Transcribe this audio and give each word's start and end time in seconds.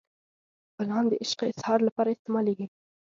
ګلان 0.77 1.05
د 1.09 1.11
عشق 1.23 1.39
اظهار 1.51 1.79
لپاره 1.87 2.09
استعمالیږي. 2.11 2.65